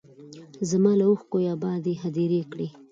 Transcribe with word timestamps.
زما 0.69 0.91
له 0.99 1.05
اوښکو 1.09 1.37
یې 1.43 1.49
ابادې 1.55 1.93
هدیرې 2.03 2.41
کړې 2.51 2.67